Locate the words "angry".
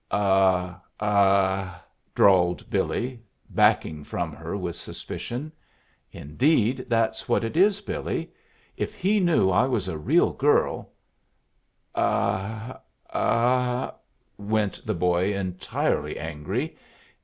16.17-16.75